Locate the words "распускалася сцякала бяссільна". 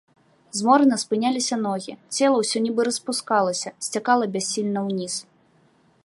2.89-4.79